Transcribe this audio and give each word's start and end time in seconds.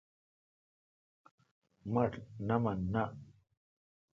مٹھ 1.93 2.17
نہ 2.47 2.55
من 2.63 2.79
نا۔ 2.93 3.03